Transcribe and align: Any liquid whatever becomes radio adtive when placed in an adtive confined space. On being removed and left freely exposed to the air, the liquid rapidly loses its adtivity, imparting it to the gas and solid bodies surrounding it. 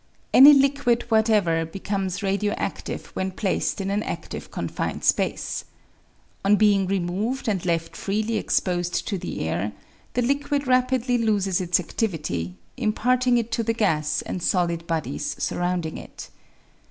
Any 0.33 0.53
liquid 0.53 1.03
whatever 1.11 1.63
becomes 1.63 2.23
radio 2.23 2.53
adtive 2.55 3.05
when 3.13 3.29
placed 3.29 3.79
in 3.79 3.91
an 3.91 4.01
adtive 4.01 4.49
confined 4.49 5.03
space. 5.03 5.63
On 6.43 6.55
being 6.55 6.87
removed 6.87 7.47
and 7.47 7.63
left 7.63 7.95
freely 7.95 8.37
exposed 8.37 9.07
to 9.09 9.19
the 9.19 9.41
air, 9.47 9.73
the 10.15 10.23
liquid 10.23 10.65
rapidly 10.65 11.19
loses 11.19 11.61
its 11.61 11.77
adtivity, 11.77 12.53
imparting 12.77 13.37
it 13.37 13.51
to 13.51 13.61
the 13.61 13.73
gas 13.75 14.23
and 14.23 14.41
solid 14.41 14.87
bodies 14.87 15.35
surrounding 15.37 15.99
it. 15.99 16.31